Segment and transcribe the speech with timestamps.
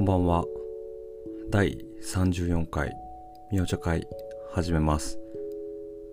[0.00, 0.46] こんばんは。
[1.50, 2.96] 第34回、
[3.52, 4.08] みお茶会、
[4.50, 5.18] 始めます。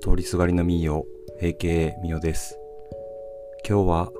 [0.01, 1.05] 通りすがりのみーよ、
[1.41, 2.59] AKA みおです。
[3.65, 4.11] 今日は、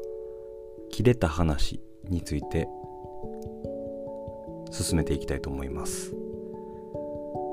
[0.89, 2.70] 切れた話について、
[4.71, 6.15] 進めていきたいと思います。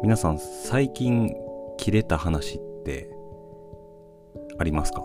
[0.05, 1.35] 皆さん、最近、
[1.79, 3.11] 切れた話って、
[4.57, 5.03] ありますか？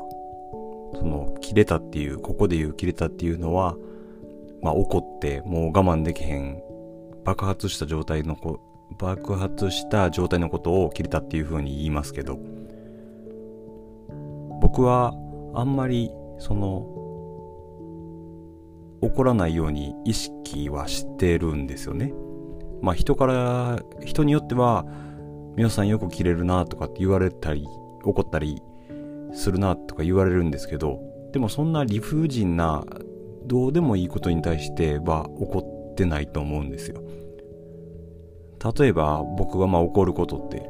[0.93, 3.75] その、切れたっていう、ここで言う切れたっていうのは、
[4.61, 6.61] まあ怒ってもう我慢できへん
[7.29, 8.59] 爆発した状態のこ
[8.97, 12.39] 爆発した状態のことを切れたっていう風に言いますけど
[14.59, 15.13] 僕は
[15.53, 16.79] あんまりその
[19.01, 22.13] 怒らないように意識はしてるんですよね。
[22.81, 24.87] まあ人から人によっては
[25.55, 27.67] 皆さんよく切れるなとかって言われたり
[28.03, 28.59] 怒ったり
[29.33, 30.99] するなとか言われるんですけど
[31.31, 32.83] でもそんな理不尽な
[33.45, 37.01] どうでもいいことに対しては怒ってないと思うんですよ。
[38.77, 40.69] 例えば僕がまあ怒ることって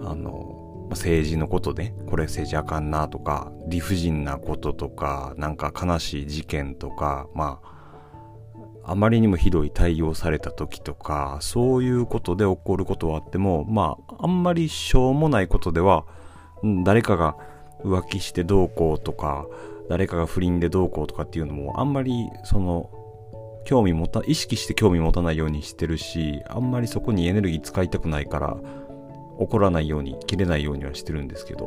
[0.00, 7.78] あの政治のことでこれ政治あかんなとか理不尽なこととかなんか悲しい事件とかまあ
[8.90, 16.06] あまりにもひどい対応された時とかそういうことで起こることはあってもまああんまりしょうもないことでは
[16.84, 17.36] 誰かが
[17.84, 19.46] 浮気してどうこうとか
[19.90, 22.90] 誰かが不倫でどうこうとかっていうのもあんまりその
[23.64, 28.56] 興味持た意識して興味持たないようにしてるしあんまりそこにエネルギー使いたくないから
[29.38, 31.66] 怒らないように切れないようにはしてるんですけど、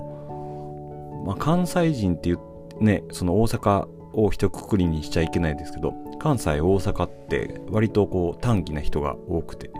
[1.25, 2.39] まあ、関西人っていう
[2.79, 9.71] ねその大阪を一括りにしちゃいけないですけど関西大阪って割とこう短気な人が多くて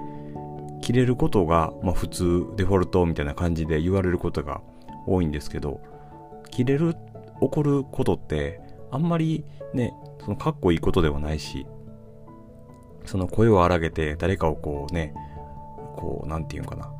[0.81, 4.61] 切れることが、まあ、普通デフォルトみたいな感じで言われることが
[5.05, 5.81] 多いんですけど
[6.49, 6.95] 切れる
[7.39, 11.65] 怒ることってあんまりねそのかっこいいことではないし
[13.05, 15.13] その声を荒げて誰かをこうね
[15.95, 16.91] こうなんていうかな。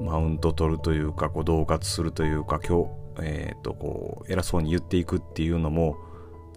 [0.00, 2.90] マウント取るというかこう恫喝するというか今日
[3.22, 5.96] えっ、とこう偉そうに言っていくっていうのも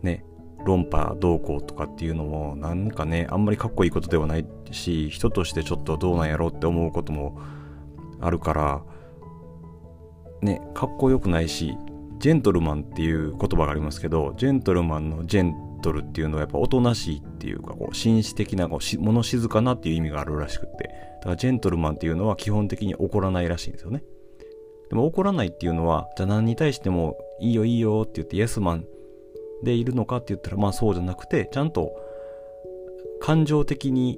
[0.02, 0.26] ね
[0.66, 7.40] 論破どうこうとかっていうのもなんかねあんまりかっこいいことではないし人としてちょっとどうなんやろうって思うことも
[8.20, 8.82] あるから
[10.42, 11.78] ねかっこよくないし
[12.20, 21.10] ジェントルマンっていう言葉がありますけどジェントルマンのジェントルっていうのはやっぱおとなしいっていうかこう紳士的なこうし物静かなっていう意味があるらしくて。
[21.20, 24.04] だからジェントルマンっていうのは基本的に怒らないらしいんですよね。
[24.90, 28.86] でも怒らないっていうのはじゃあ何に対してもいいよいいよって言ってイエスマン
[29.64, 31.92] でいるのかって言ったらまあそうじゃなくてちゃんと
[33.20, 34.18] 感情的に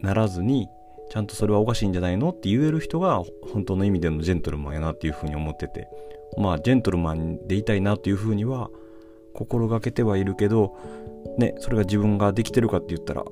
[0.00, 0.68] ならずに
[1.10, 3.22] ちゃんとそれはおかしいんじゃないのって言える人が
[3.52, 5.88] 本当の意味でのジェントルマンやなっていうふうに思ってて。
[6.36, 8.70] まあジェントルマンでいたいなっていうふうには
[9.34, 10.76] 心がけてはいるけど
[11.36, 13.24] ねそれが自分ができてるかって言ったら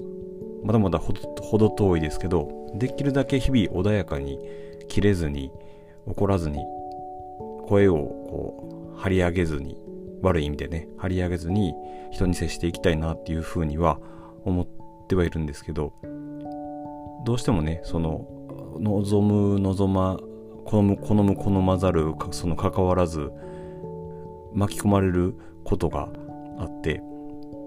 [0.63, 1.13] まだまだほ
[1.59, 4.39] ど遠いですけどできるだけ日々穏やかに
[4.89, 5.51] 切れずに
[6.07, 6.65] 怒らずに
[7.67, 9.81] 声をこう張り上げずに
[10.21, 11.75] 悪い意味でね張り上げずに
[12.11, 13.99] 人に接していきたいなっていうふうには
[14.45, 14.67] 思っ
[15.09, 15.93] てはいるんですけど
[17.25, 18.27] どうしてもねその
[18.81, 20.19] 望む望ま
[20.65, 23.31] 好む好む好まざるその関わらず
[24.55, 25.34] 巻き込まれる
[25.65, 26.09] ことが
[26.59, 27.03] あって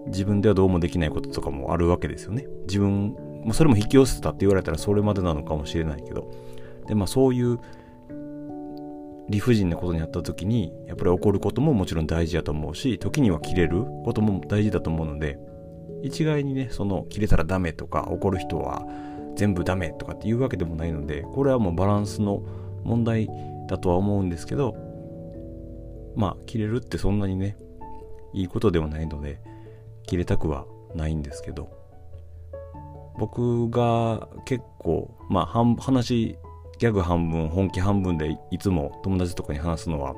[0.08, 2.46] 自分ではどうもできないこととかもあるわけですよね。
[2.68, 6.32] 自分まあそれも引き寄せたって言われたらそれまでなのかもしれないけど。
[6.88, 7.60] でまあそういう
[9.30, 15.40] 理不尽なことにあった時にやっぱり怒ることももちろん大事だと思うし時には切れることも大事だと思うので
[16.04, 18.86] 一概にねその切れたらダメとか怒る人は
[19.36, 22.44] 全部ダメとかっていうわけでもないのでこれはもうバランスの
[22.84, 23.28] 問題
[23.68, 24.76] だとは思うんですけど
[26.16, 27.58] まあ切れるってそんなにね
[28.36, 29.40] いいことではないので
[30.06, 31.70] 切れたくはないんですけど
[33.18, 36.38] 僕が結構まあ半話
[36.78, 40.14] ギャグ半分本気半分でいつも友達とかに話すのは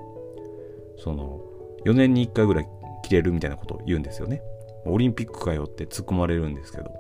[0.98, 1.40] その
[1.86, 2.68] 4年に1回ぐらい
[3.04, 4.42] 切れるみたいなことを言うんですよね。
[4.86, 6.92] オリンピックかよって突っ込まれるんですけど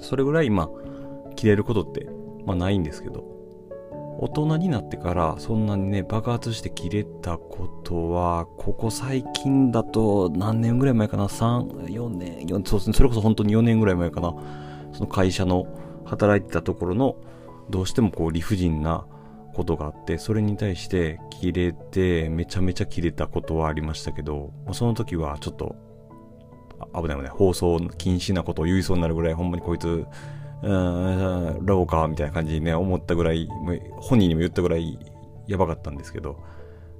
[0.00, 2.08] それぐらいまあ切れることって
[2.44, 3.24] まあないんですけど
[4.22, 12.92] 大人になってからそんなにね爆発して切れたことはここ最近だと何年ぐらい前かな？34年4そうですね。
[12.92, 14.34] それこそ本当に4年ぐらい前かな？
[14.92, 15.66] その会社の
[16.04, 17.16] 働いてたところの
[17.70, 19.06] どうしてもこう理不尽な
[19.54, 25.76] ことがあってそれに対して切れてめちゃめちゃ切れたことはありましたけどその時はちょっと
[26.94, 27.30] 危ない危ない。
[27.30, 30.04] 放送禁止なことを言いそうになるぐらいほんまにこいつ
[30.62, 31.66] うーん。
[31.66, 33.48] ラオかみたいな感じにね思ったぐらい
[34.00, 34.98] 本人にも言ったぐらい
[35.46, 36.38] やばかったんですけど。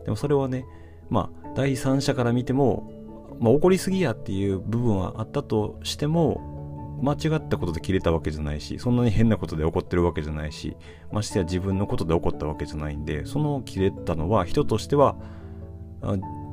[0.05, 0.65] でもそれはね
[1.09, 2.91] まあ第三者から見ても、
[3.39, 10.77] まあ、怒りすぎやっていう部分はあったとしても間違ったことで切れたわけじゃないし、そんなに変なことで怒ってるわけじゃないし、
[11.11, 15.17] ましてや自分のことで怒ったわけじゃないんで、その切れたのは人としては、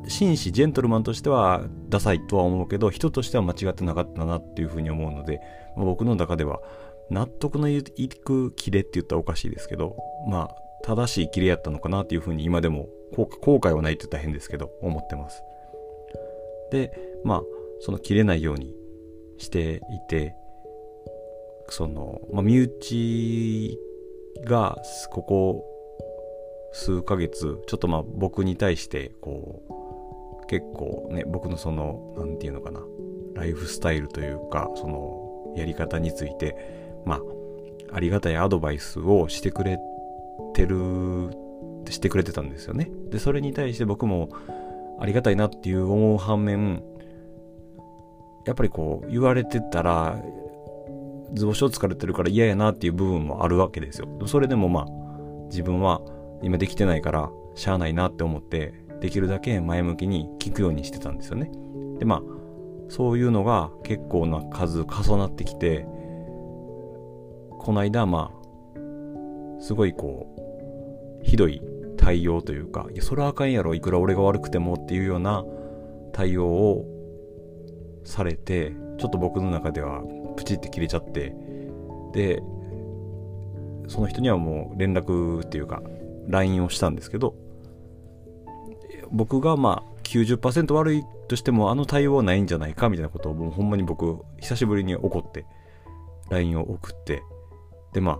[0.07, 5.41] 紳士、ジェントルマンとしてはダサいとは思うけど、人としては間違ってなかったなっていうふうに思うので、
[5.75, 6.61] 僕の中では
[7.09, 9.95] 納得のいくキレって言ったらおかしいですけど、
[10.27, 15.41] まあ、正しいキレやったのかなっていうふうに今でも後悔はないって言ったら変ですけど、思ってます。
[16.71, 16.91] で、
[17.23, 17.41] まあ、
[17.79, 18.75] その切れないように
[19.37, 20.35] していて、
[21.69, 23.79] その、まあ、身内
[24.45, 24.77] が
[25.11, 25.65] ここ
[26.71, 29.61] 数ヶ月、ちょっとまあ僕に対して、こ
[30.43, 32.81] う、結構ね、僕のその、なんていうのかな、
[33.33, 36.55] ライフスタイルというか、その、やり方について、
[37.07, 37.21] まあ、
[37.95, 39.79] ありがたいアドバイスをしてくれ
[40.53, 41.31] てる、
[41.89, 42.91] してくれてたんですよね。
[43.09, 44.29] で、それに対して僕も
[44.99, 46.83] ありがたいなっていう思う反面、
[48.45, 50.21] やっぱりこう、言われてたら、
[51.33, 54.07] 図星を疲れてるから嫌やなっていう部分もあるわけですよ。
[54.25, 54.85] それでもまあ、
[55.49, 56.01] 自分は
[56.41, 61.51] 今できてないから、しゃあないなって思って、できるだけ前向きに聞くようにしてたんですよね。
[61.99, 62.21] で、まあ、
[62.89, 65.85] そういうのが結構な数重なってきて、
[67.59, 70.27] この間、まあ、すごいこ
[71.21, 71.61] う、ひどい
[71.97, 75.43] 対応というか、いや、それはあかんやろ、いくら俺が悪くてもっていうような
[76.13, 76.85] 対応を
[78.03, 80.01] されて、ちょっと僕の中では
[80.35, 81.35] プチって切れちゃって、
[82.13, 82.41] で、
[83.87, 85.81] その人にはもう連絡っていうか、
[86.27, 87.35] LINE をしたんですけど、
[89.11, 95.45] 僕がまあ90%悪いとしてもあの対応はないんじゃないかみたいなことをもうほんまに僕久しぶりに怒って
[96.29, 97.23] LINE を送って
[97.97, 98.17] でまあ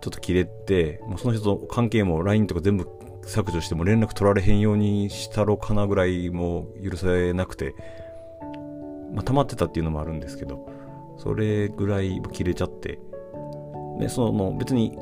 [0.00, 2.88] ちょっと切れてもうその人と関係も LINE とか全部
[3.24, 7.74] 削除しても連絡取られへんようにしたろかなぐらいもう許されなくて
[9.14, 10.68] まあ溜まってたっていうのもあるんですけど
[11.16, 12.98] それぐらい切れちゃって
[14.00, 14.98] でその別に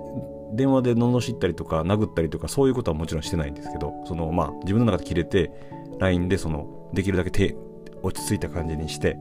[0.53, 5.51] 電話で罵ったりとか殴ったりとかそういうことはもちろんしてないんですけど、そのまあ自分の中で切れて、
[5.99, 7.57] LINE でそのできるだけ手、
[8.03, 9.19] 落ち着いた感じにして、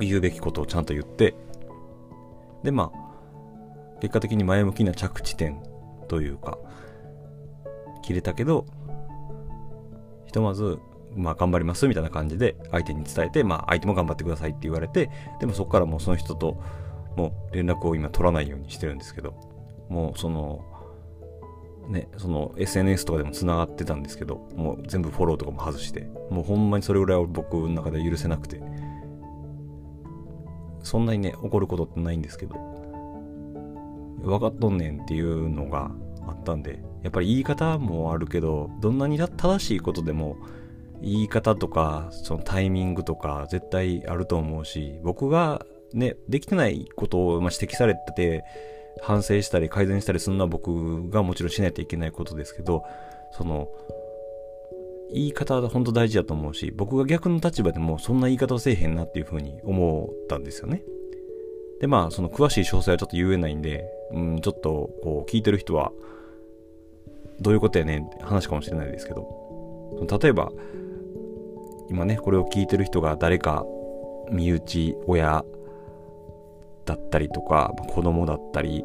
[0.00, 1.34] 言うべきことをちゃんと言って、
[2.62, 5.62] でまあ、結果的に前向きな着地点
[6.08, 6.58] というか、
[8.02, 8.66] 切れたけど、
[10.26, 10.78] ひとまず、
[11.16, 15.10] まあ頑張りますみたいな感じで相手に伝えて、まあ相手も頑張ってくださいって言われて、
[15.40, 16.62] でもそこからもうその人と
[17.16, 19.34] もう連絡を今取らないようにしてるんですけど、
[19.88, 20.64] もうその、
[21.88, 28.60] ね、その SNS とかでも繋がってたんですけど、もう全部フォローとかも外して、もうほんまにそれぐらいは僕の中で許せなくて、
[30.82, 32.56] そんなにね、怒ることってないんですけど、
[34.22, 35.90] 分かっとんねんっていうのが
[36.26, 40.36] あったんで、やっぱり言い方もあるけど、どんなに正しいことでも、
[41.00, 48.44] 言い方とか、そのタイミングとか絶対あると思うし、僕がね、できてないことを指摘されてて、
[49.00, 52.84] 反省したり改善したりするのは僕がもちろんしないといけないことですけど、
[53.32, 53.68] その、
[55.12, 60.82] 言い方は本当大事だと思うし、僕が逆の立場でもそんな言い方をせえへんなっていうふうに思ったんですよね。
[61.80, 65.92] で、まあ、その詳しい詳細はちょっと言えないんで、うん、ちょっとこう聞いてる人は、
[67.40, 70.50] どういうことやねんって話かもしれないですけど、例えば、
[71.88, 73.64] 今ね、これを聞いてる人が誰か
[74.30, 75.44] 身内、親、
[76.88, 78.84] だったりとか、子供だったり、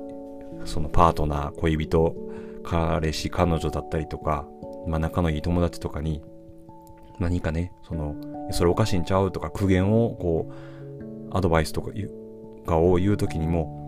[0.66, 2.16] そのパートナー、恋人、
[2.64, 4.46] 彼氏、彼女だったりとか、
[4.88, 6.22] まあ仲のいい友達とかに、
[7.20, 8.16] 何かね、その、
[8.52, 10.54] それおかしいんちゃうとか苦言をこう、
[11.32, 11.92] アドバイスとか
[12.66, 13.80] かを言うときにも、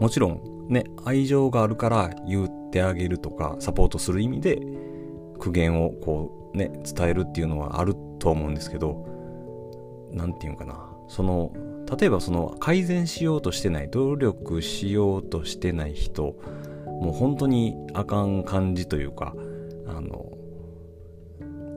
[0.00, 4.60] もちろんね、愛情があるから言ってあげるとか、サポートする意味で、
[5.38, 9.06] 苦言をこうね、伝えるっていうのはあると思うんですけど、
[10.10, 11.52] なんていうかな、その、
[11.98, 16.36] 例えばその改善しようとしてない努力しようとしてない人
[17.02, 19.34] もう本当にあかん感じというか
[19.86, 20.32] あの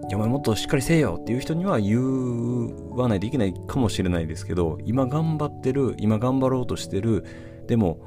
[0.08, 7.26] いやお前もっとしっかりせえよっていう人には言わないといけないかもしれないですけど今頑張ってる今頑張ろうとしてる
[7.68, 8.00] でも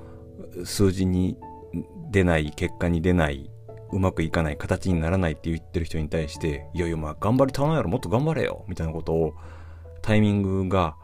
[0.65, 1.37] 数字に
[2.11, 3.51] 出ない結果に出ない
[3.91, 9.35] うまくいかない形にならないって言ってる人に対していやいやまあ頑張り足らんやろもっと頑張れよみたいなことを
[10.03, 10.97] タイミングが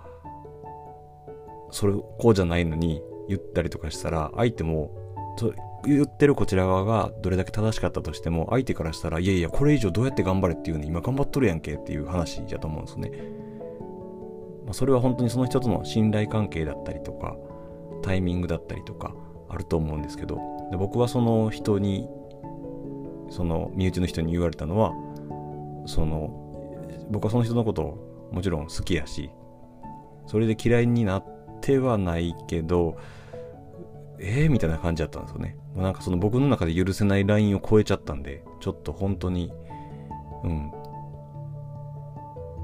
[1.72, 4.92] それこうじゃないのに言ったりとかしたら相手も
[5.88, 13.10] 言ってるこちら側がどれだけ正しかったとしても相手からしたらいやいやこれ以上どうやって頑張れっていうね今頑張っとるやんけっていう話だと思うんですね、
[14.64, 17.36] まあ、それは本当にその人との信頼関係だったりとか
[18.02, 19.14] タイミングだったりとか
[19.48, 20.38] あると思うんですけど
[20.70, 22.08] で僕はその人に
[23.30, 24.92] その身内の人に言われたのは
[25.86, 26.40] その
[27.10, 29.30] 僕はその人のことをもちろん好きやし
[30.26, 31.24] それで嫌いになっ
[31.60, 32.96] てはないけど、
[34.18, 35.56] えー、みたいな感じだったんですよね。
[35.76, 39.52] なんかその僕の中で許せないラインを超えちゃったんで、ちょっと本当に、
[40.44, 40.70] うん、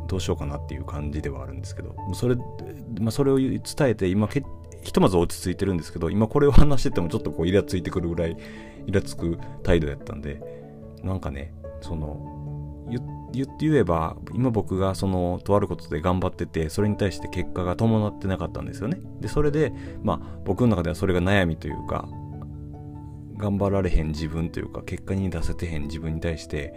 [0.06, 2.36] どうしようかなっていう感じではあるんですけど、それ、
[3.00, 4.44] まあ、それを伝えて、今け、
[4.82, 8.36] ひとまず落ち着いてるんですけど、今これを話しててもちょっとこうイラついてくるぐらい、
[8.86, 10.40] イラつく態度やったんで、
[11.02, 12.39] なんかね、その、
[12.90, 19.00] 言って言えば、今僕がその、とあることで頑張ってて、それに対して結果が伴ってなかったんですよね。
[19.20, 22.08] で、それで、まあ、僕の中ではそれが悩みというか、
[23.36, 26.74] 頑張られへん自分というか、結果に出せてへん自分に対して、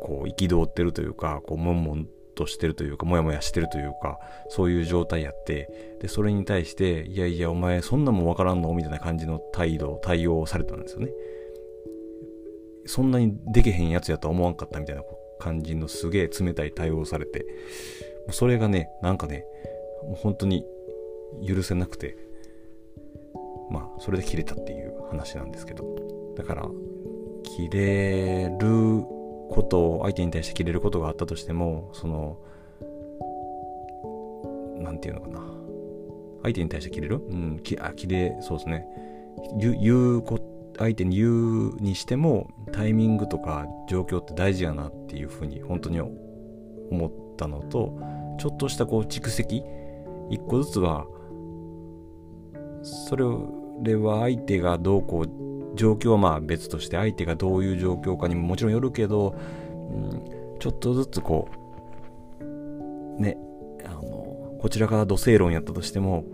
[0.00, 4.18] こう、憤ってるというか、こう、悶々としてるというか、もやもやしてるというか、
[4.48, 8.72] そういう状態やって、で、それに対して、いやいや、お前そんなもんわからんの？
[8.74, 11.10] みたいな感じの態度、対応をされたんですよね。
[12.86, 15.02] そんなにできへんやつやとは思わんかったみたいな
[15.38, 17.46] 感じのすげえ冷たい対応されて、
[18.30, 19.44] それがね、なんかね、
[20.02, 20.64] もう本当に
[21.46, 22.16] 許せなくて、
[23.70, 25.84] まあ、それで切れたっていう話なんですけど。
[26.36, 26.68] だから、
[27.42, 29.02] 切れる
[29.50, 32.38] ことを、相手に対して切れることがあったとしても、その、
[34.78, 35.42] なんていうのかな。
[36.42, 37.16] 相手に対して切れる？
[37.16, 38.86] うん、きあ、切れ、そうですね。
[39.58, 40.38] 言う、言うこ
[40.76, 47.96] 相手に言うにしても、タイミングとか状況って大事やなっていうふうに、本当に思ったのと、
[48.38, 49.62] ちょっとしたこう蓄積、
[50.28, 51.06] 一個ずつは、
[52.82, 53.24] それ
[53.94, 59.36] は相手がどうこう、状況はまあ別として相手がどういう状況かにももちろんよるけど、
[59.70, 61.48] うん、ちょっとずつこ
[62.40, 63.38] う、ね、
[63.84, 66.24] あの、こちらが土星論やったとしても、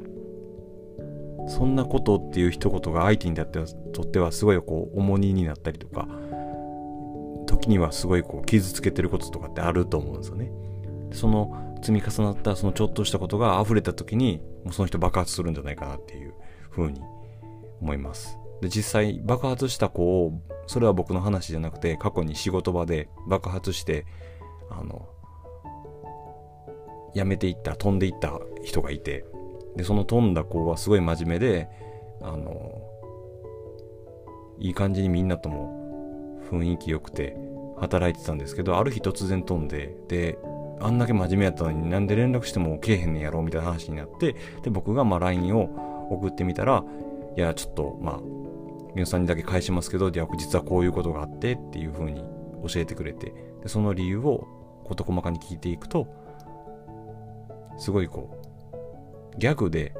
[1.50, 6.06] そんなことっていう一言が相手にとってはすごいこう重荷になったりとか、
[7.46, 10.52] 時にはすごいこう傷つけてることとかってあると思うんですよね。
[11.12, 16.34] その積み重なったそのちょっとしたことが溢れた時に、もうその人爆発するんじゃないかなっていう
[16.70, 17.00] ふうに
[17.80, 18.38] 思います。
[18.60, 24.06] で、実際爆発した子を、それは僕の話じゃなくて、過去に仕事場で爆発して、
[24.70, 25.08] あの、
[27.14, 29.24] 辞めていった、飛んでいった人がいて、
[29.76, 31.68] で、その飛んだ子はすごい真面目で、
[32.22, 32.82] あの、
[34.58, 37.36] いい感じにみんなとも雰囲気良くて
[37.78, 40.38] 働いてたんですけど、ある日突然飛んで、で、
[40.80, 46.84] あんだけ真面目やったのになんで連絡してもけえへんねんやろみたいな話になって、で、僕がまあ LINE を送ってみたら、
[47.36, 48.20] いや、ちょっと、まあ、
[48.94, 52.24] 皆さんにだけ返しますけど、実はこういうことがあってっていう風に
[52.66, 54.46] 教えてくれて、でその理由を
[54.84, 56.08] 事細かに聞いていくと、
[57.78, 58.39] すごいこう、
[59.38, 59.94] ギャグで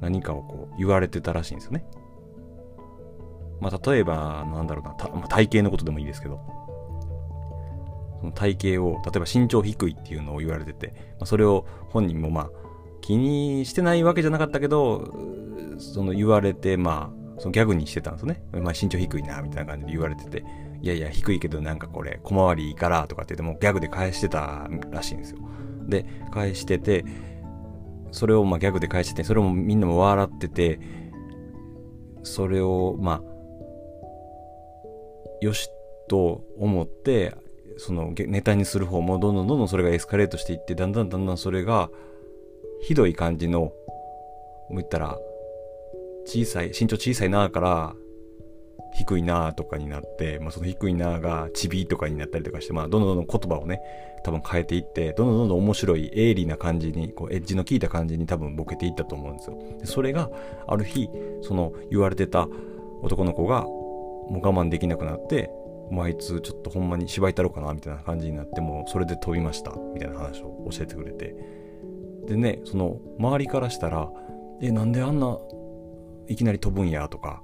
[0.00, 1.84] 何かをこう言われてたらしいんですよね。
[3.60, 6.40] まあ、例えば、なんだろうな、まあ、体型のことでもいいですけど、
[8.20, 12.50] その体型を、例えば身長低いっていうのを言われてて、まあ、それを本人もまあ、
[13.00, 15.12] 気にしてないわけじゃなかったけど、
[15.78, 18.42] その言われて、まあ、そのギャグにしてたんですね。
[18.52, 20.44] まあ身長低いな、みたいな感じで言われてて、
[20.80, 25.38] いやいや、低いけどなんかこれ、小回りいいからとかって言ってもギャグで返してたらしいんですよ。
[25.86, 27.04] で、返してて、
[28.12, 30.78] それをまあギャグで返してて、それもみんなも笑ってて、
[32.22, 33.22] それをまあ、
[35.40, 35.68] よし
[36.08, 37.34] と思って、
[37.78, 41.90] そのネタにする方もどんどんどんどんそれがエスカレートしていって、だんだんだんだんそれが
[42.82, 43.72] ひどい感じの、も
[44.70, 45.18] う言ったら、
[46.24, 47.94] 小さい、身長小さいなから、
[48.94, 53.80] 低いなとかになって、まあ、その低いながチビとかになったりとかして、まあ、どんどんどん言葉をね、
[54.22, 59.58] 多分変えていって、どんどんどんどん面白い、鋭利な感じに、こう、エッジの効いた感じに多分ボケていったと思うんですよ。
[59.80, 60.30] でそれが、
[60.66, 61.08] ある日、
[61.42, 62.48] その言われてた
[63.02, 65.50] 男の子が、もう我慢できなくなって、
[65.90, 71.36] もうあいつちょっとほんまに芝居たろうかなみたいな感じになってもうそれで飛びましたみたいな話を教えてくれて
[72.26, 74.10] でね、その周りからしたら、
[74.60, 75.38] え、なんであんな
[76.28, 77.42] いきなり飛ぶんやとか、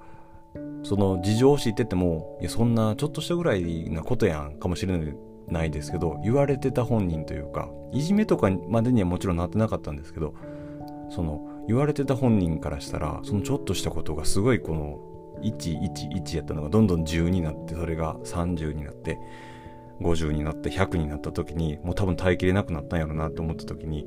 [0.82, 5.14] その事情を知ってても、いや、そんなちょっとしたぐらいなことやんかもしれない
[5.50, 10.35] ないですけど、言われてた本人というか、いじめとかまでにはもちろんなってなかったんですけど、
[11.11, 15.00] その言われてた本人からしたら、そのちょっとしたことがすごいこの
[15.43, 19.19] 111やったのがどんどん10になって、それが30になって、
[20.00, 24.07] 50になって100になった時に、もう多分耐えきれなくなったんやろなって思った時に、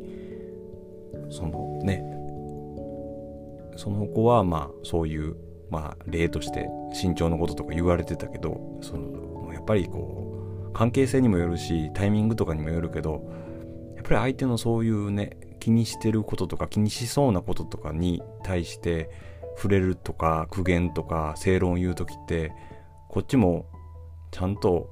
[1.30, 2.22] そのね。
[3.78, 5.36] その子はまあそういう
[5.70, 6.68] まあ例として
[7.02, 10.31] 身長のこととか言われてたけどそのやっぱりこう
[10.74, 13.30] 関係性にもよるしタイミングとかにもよるけど
[13.96, 19.10] やっぱり相手のそういうね気にしてることとか気にしそうなこととかに対して
[19.56, 22.52] 触れるとか苦言とか正論を言う時って
[23.10, 23.66] こっちも
[24.32, 24.90] ちゃんと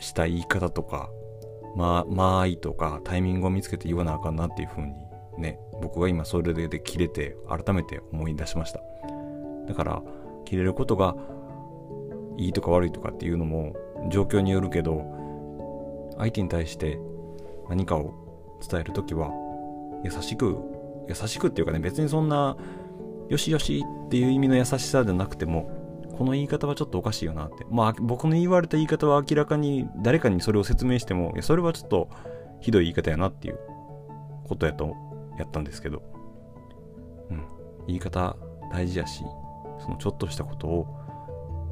[0.00, 1.10] した言い方とか
[1.76, 4.92] まあ、間合いとかタイミングを見つけて言わなあかんなっていうふうに
[5.38, 8.80] ね、僕が今それで切れて改めて思い出しました。
[9.68, 10.02] だから、
[10.44, 11.14] 切れることが
[12.36, 13.76] いいとか悪いとかっていうのも
[14.08, 15.04] 状況によるけど、
[16.18, 16.98] 相手に対して
[17.68, 18.14] 何かを
[18.68, 19.30] 伝える時は
[20.04, 20.56] 優しく、
[21.08, 22.56] 優しくっていうかね、別にそんな
[23.28, 25.70] よしよしっていう意味の優しさじゃなくても、
[26.16, 27.64] この言い方はちょっとおかしいよなって。
[27.70, 32.08] まあ、僕の言われた言い方は明らかに誰かにそれを説明しても、いや、それはちょっと
[32.60, 33.58] ひどい言い方やなっていう
[34.48, 34.96] ことやと、
[35.38, 36.02] やったんですけど。
[37.30, 37.44] うん。
[37.86, 38.36] 言い方
[38.72, 39.22] 大事やし、
[39.80, 40.86] そのちょっとしたことを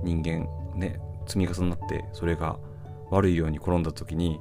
[0.05, 2.59] 人間ね、積み重なって、それが
[3.11, 4.41] 悪いように転んだ時に、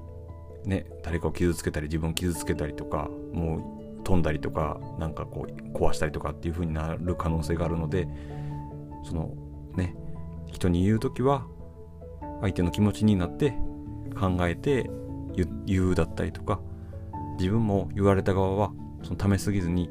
[0.66, 3.58] ね、誰かを傷つけたり、自分を傷つけたりとか、も
[4.02, 8.08] う飛んだりとか、なんかこう、壊したりとかっていう風になる可能性があるので、
[9.06, 9.32] その
[9.76, 9.96] ね
[10.48, 11.46] 人に言う時は
[12.42, 13.52] 相手の気持ちになって
[14.20, 14.90] 考えて
[15.66, 16.60] 言うだったりとか
[17.38, 18.72] 自分も言われた側は
[19.04, 19.90] そのためすぎずに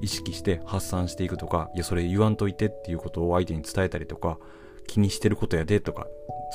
[0.00, 4.38] 意識して発散していくとかいやそれ言わんといてっていうことを相手に伝えたりとか
[4.86, 6.06] 気にしてることやでとか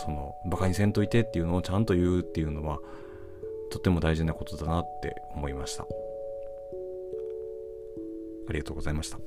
[0.04, 2.80] そのバカにせんといてっていうのをちゃんと言うっていうのは
[3.72, 5.86] とっても大事なことだなって思いました。
[8.50, 9.20] ありがとうございました。